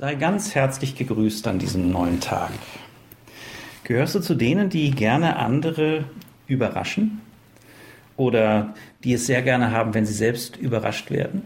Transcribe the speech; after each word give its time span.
Sei 0.00 0.14
ganz 0.14 0.54
herzlich 0.54 0.96
gegrüßt 0.96 1.46
an 1.46 1.58
diesem 1.58 1.90
neuen 1.90 2.20
Tag. 2.20 2.52
Gehörst 3.84 4.14
du 4.14 4.20
zu 4.20 4.34
denen, 4.34 4.70
die 4.70 4.92
gerne 4.92 5.36
andere 5.36 6.04
überraschen? 6.46 7.20
Oder 8.16 8.72
die 9.04 9.12
es 9.12 9.26
sehr 9.26 9.42
gerne 9.42 9.72
haben, 9.72 9.92
wenn 9.92 10.06
sie 10.06 10.14
selbst 10.14 10.56
überrascht 10.56 11.10
werden? 11.10 11.42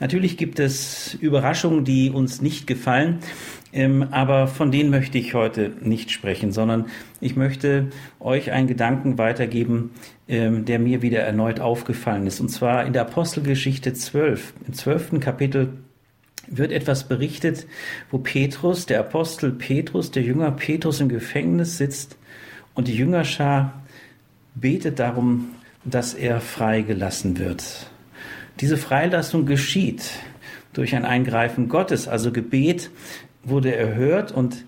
Natürlich 0.00 0.38
gibt 0.38 0.58
es 0.58 1.14
Überraschungen, 1.14 1.84
die 1.84 2.10
uns 2.10 2.42
nicht 2.42 2.66
gefallen, 2.66 3.20
ähm, 3.72 4.08
aber 4.10 4.48
von 4.48 4.72
denen 4.72 4.90
möchte 4.90 5.16
ich 5.16 5.32
heute 5.32 5.70
nicht 5.82 6.10
sprechen, 6.10 6.50
sondern 6.50 6.86
ich 7.20 7.36
möchte 7.36 7.90
euch 8.18 8.50
einen 8.50 8.66
Gedanken 8.66 9.18
weitergeben, 9.18 9.92
ähm, 10.26 10.64
der 10.64 10.80
mir 10.80 11.00
wieder 11.00 11.20
erneut 11.20 11.60
aufgefallen 11.60 12.26
ist. 12.26 12.40
Und 12.40 12.48
zwar 12.48 12.86
in 12.86 12.92
der 12.92 13.02
Apostelgeschichte 13.02 13.92
12, 13.92 14.52
im 14.66 14.74
zwölften 14.74 15.20
Kapitel 15.20 15.74
wird 16.50 16.72
etwas 16.72 17.04
berichtet, 17.08 17.66
wo 18.10 18.18
Petrus, 18.18 18.84
der 18.84 19.00
Apostel 19.00 19.52
Petrus, 19.52 20.10
der 20.10 20.22
Jünger 20.22 20.50
Petrus 20.50 21.00
im 21.00 21.08
Gefängnis 21.08 21.78
sitzt 21.78 22.18
und 22.74 22.88
die 22.88 22.96
Jüngerschar 22.96 23.80
betet 24.54 24.98
darum, 24.98 25.50
dass 25.84 26.12
er 26.12 26.40
freigelassen 26.40 27.38
wird. 27.38 27.90
Diese 28.60 28.76
Freilassung 28.76 29.46
geschieht 29.46 30.10
durch 30.72 30.94
ein 30.94 31.04
Eingreifen 31.04 31.68
Gottes, 31.68 32.08
also 32.08 32.32
Gebet 32.32 32.90
wurde 33.42 33.74
erhört 33.74 34.32
und 34.32 34.64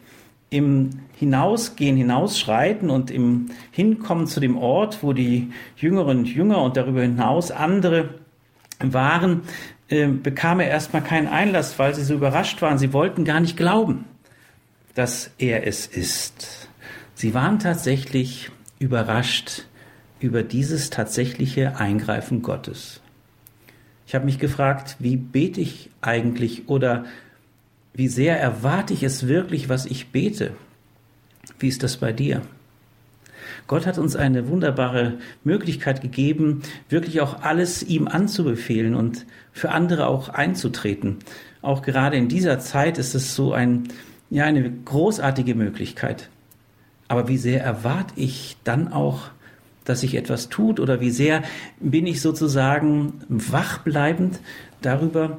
im 0.49 0.91
Hinausgehen, 1.17 1.97
Hinausschreiten 1.97 2.91
und 2.91 3.11
im 3.11 3.51
Hinkommen 3.71 4.27
zu 4.27 4.41
dem 4.41 4.57
Ort, 4.57 5.03
wo 5.03 5.13
die 5.13 5.53
Jüngeren 5.77 6.21
und 6.21 6.29
Jünger 6.29 6.63
und 6.63 6.77
darüber 6.77 7.03
hinaus 7.03 7.51
andere 7.51 8.11
waren, 8.81 9.43
äh, 9.93 10.07
bekam 10.07 10.59
er 10.59 10.69
erstmal 10.69 11.05
keinen 11.05 11.29
Einlass, 11.29 11.79
weil 11.79 11.95
sie 11.95 12.03
so 12.03 12.15
überrascht 12.15 12.63
waren. 12.63 12.79
Sie 12.79 12.95
wollten 12.95 13.27
gar 13.27 13.41
nicht 13.41 13.59
glauben, 13.59 14.07
dass 14.95 15.31
er 15.37 15.67
es 15.67 15.87
ist. 15.87 16.71
Sie 17.15 17.35
waren 17.35 17.59
tatsächlich 17.59 18.51
überrascht 18.79 19.67
über 20.19 20.43
dieses 20.43 20.89
tatsächliche 20.89 21.77
Eingreifen 21.77 22.41
Gottes. 22.41 23.03
Ich 24.07 24.15
habe 24.15 24.25
mich 24.25 24.39
gefragt, 24.39 24.97
wie 24.99 25.17
bete 25.17 25.61
ich 25.61 25.91
eigentlich 26.01 26.69
oder 26.71 27.05
wie 27.93 28.09
sehr 28.09 28.41
erwarte 28.41 28.95
ich 28.95 29.03
es 29.03 29.29
wirklich, 29.29 29.69
was 29.69 29.85
ich 29.85 30.09
bete? 30.09 30.53
Wie 31.59 31.69
ist 31.69 31.83
das 31.83 31.99
bei 31.99 32.13
dir? 32.13 32.41
Gott 33.67 33.87
hat 33.87 33.99
uns 33.99 34.17
eine 34.17 34.49
wunderbare 34.49 35.15
Möglichkeit 35.45 36.01
gegeben, 36.01 36.63
wirklich 36.89 37.21
auch 37.21 37.43
alles 37.43 37.83
ihm 37.83 38.09
anzubefehlen 38.09 38.95
und 38.95 39.27
für 39.53 39.71
andere 39.71 40.07
auch 40.07 40.29
einzutreten. 40.29 41.19
Auch 41.63 41.83
gerade 41.83 42.17
in 42.17 42.29
dieser 42.29 42.59
Zeit 42.59 42.99
ist 42.99 43.15
es 43.15 43.35
so 43.35 43.53
ein, 43.53 43.89
ja, 44.31 44.45
eine 44.45 44.71
großartige 44.71 45.55
Möglichkeit. 45.55 46.29
Aber 47.09 47.29
wie 47.29 47.39
sehr 47.39 47.63
erwarte 47.63 48.15
ich 48.17 48.57
dann 48.65 48.93
auch, 48.93 49.31
dass 49.85 50.01
sich 50.01 50.15
etwas 50.15 50.49
tut 50.49 50.81
oder 50.81 51.01
wie 51.01 51.11
sehr 51.11 51.43
bin 51.81 52.07
ich 52.07 52.21
sozusagen 52.21 53.15
wachbleibend 53.29 54.41
darüber, 54.81 55.39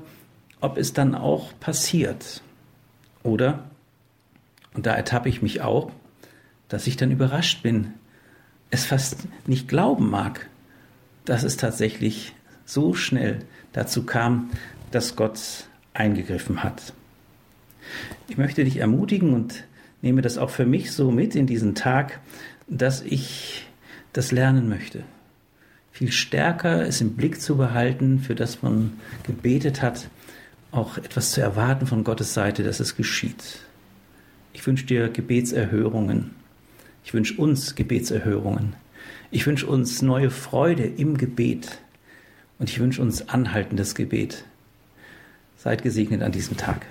ob 0.61 0.77
es 0.77 0.93
dann 0.93 1.15
auch 1.15 1.51
passiert. 1.59 2.41
Oder, 3.23 3.63
und 4.73 4.85
da 4.85 4.93
ertappe 4.93 5.29
ich 5.29 5.41
mich 5.41 5.61
auch, 5.61 5.91
dass 6.67 6.87
ich 6.87 6.97
dann 6.97 7.11
überrascht 7.11 7.63
bin, 7.63 7.93
es 8.73 8.85
fast 8.85 9.27
nicht 9.45 9.67
glauben 9.67 10.09
mag, 10.09 10.49
dass 11.25 11.43
es 11.43 11.57
tatsächlich 11.57 12.33
so 12.65 12.95
schnell 12.95 13.39
dazu 13.71 14.03
kam, 14.03 14.49
dass 14.89 15.15
Gott 15.15 15.67
eingegriffen 15.93 16.63
hat. 16.63 16.93
Ich 18.27 18.37
möchte 18.37 18.63
dich 18.63 18.77
ermutigen 18.77 19.33
und 19.33 19.63
nehme 20.01 20.21
das 20.21 20.39
auch 20.39 20.49
für 20.49 20.65
mich 20.65 20.91
so 20.91 21.11
mit 21.11 21.35
in 21.35 21.45
diesen 21.45 21.75
Tag, 21.75 22.19
dass 22.67 23.01
ich 23.01 23.67
das 24.11 24.31
lernen 24.31 24.69
möchte. 24.69 25.03
Viel 25.91 26.11
stärker 26.11 26.81
es 26.87 26.99
im 26.99 27.13
Blick 27.13 27.41
zu 27.41 27.57
behalten, 27.57 28.19
für 28.19 28.33
das 28.33 28.63
man 28.63 28.93
gebetet 29.23 29.83
hat, 29.83 30.09
auch 30.71 30.97
etwas 30.97 31.31
zu 31.31 31.41
erwarten 31.41 31.85
von 31.85 32.03
Gottes 32.03 32.33
Seite, 32.33 32.63
dass 32.63 32.79
es 32.79 32.95
geschieht. 32.95 33.59
Ich 34.53 34.65
wünsche 34.65 34.87
dir 34.87 35.09
Gebetserhörungen 35.09 36.31
ich 37.03 37.13
wünsche 37.13 37.35
uns 37.35 37.75
Gebetserhörungen. 37.75 38.75
Ich 39.31 39.45
wünsche 39.45 39.67
uns 39.67 40.01
neue 40.01 40.29
Freude 40.29 40.83
im 40.83 41.17
Gebet. 41.17 41.79
Und 42.59 42.69
ich 42.69 42.79
wünsche 42.79 43.01
uns 43.01 43.29
anhaltendes 43.29 43.95
Gebet. 43.95 44.45
Seid 45.57 45.83
gesegnet 45.83 46.21
an 46.21 46.31
diesem 46.31 46.57
Tag. 46.57 46.85